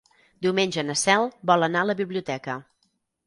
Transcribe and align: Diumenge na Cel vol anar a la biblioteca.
Diumenge 0.45 0.83
na 0.87 0.95
Cel 1.01 1.27
vol 1.51 1.67
anar 1.67 1.85
a 1.85 1.89
la 1.91 1.97
biblioteca. 2.01 2.59